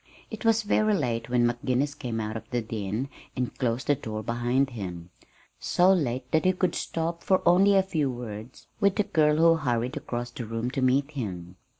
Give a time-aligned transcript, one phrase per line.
[0.31, 4.23] It was very late when McGinnis came out of the den and closed the door
[4.23, 5.11] behind him
[5.59, 9.55] so late that he could stop for only a few words with the girl who
[9.57, 11.55] hurried across the room to meet him.